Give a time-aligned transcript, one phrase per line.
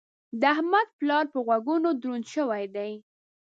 [0.41, 2.91] د احمد پلار په غوږو دروند شوی دی.